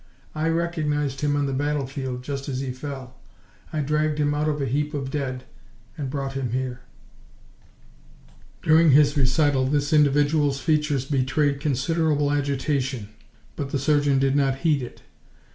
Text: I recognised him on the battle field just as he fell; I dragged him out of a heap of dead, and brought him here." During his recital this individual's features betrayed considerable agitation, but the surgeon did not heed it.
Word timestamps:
I 0.33 0.49
recognised 0.49 1.21
him 1.21 1.35
on 1.35 1.45
the 1.45 1.53
battle 1.53 1.85
field 1.85 2.23
just 2.23 2.49
as 2.49 2.61
he 2.61 2.71
fell; 2.71 3.19
I 3.71 3.81
dragged 3.81 4.17
him 4.17 4.33
out 4.33 4.49
of 4.49 4.59
a 4.59 4.65
heap 4.65 4.95
of 4.95 5.11
dead, 5.11 5.43
and 5.95 6.09
brought 6.09 6.33
him 6.33 6.53
here." 6.53 6.81
During 8.63 8.89
his 8.93 9.15
recital 9.15 9.67
this 9.67 9.93
individual's 9.93 10.59
features 10.59 11.05
betrayed 11.05 11.59
considerable 11.59 12.31
agitation, 12.31 13.09
but 13.55 13.69
the 13.69 13.77
surgeon 13.77 14.17
did 14.17 14.35
not 14.35 14.55
heed 14.65 14.81
it. 14.81 15.03